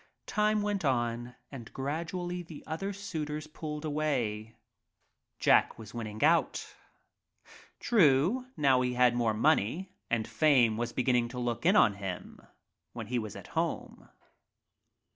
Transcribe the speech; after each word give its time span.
Time 0.25 0.63
went 0.63 0.83
on 0.83 1.35
and 1.51 1.71
gradually 1.73 2.41
the 2.41 2.63
other 2.65 2.91
suitors 2.91 3.45
pulled 3.45 3.85
away— 3.85 4.55
Jack 5.37 5.77
was 5.77 5.93
winning 5.93 6.23
out. 6.23 6.75
True 7.79 8.47
now 8.57 8.81
he 8.81 8.95
had 8.95 9.15
much 9.15 9.35
money 9.35 9.91
and 10.09 10.27
fame 10.27 10.75
was 10.75 10.91
beginning 10.91 11.27
to 11.27 11.39
look 11.39 11.67
in 11.67 11.75
on 11.75 11.93
him 11.93 12.39
when 12.93 13.05
he 13.13 13.19
was 13.19 13.35
at 13.35 13.45
home. 13.53 14.09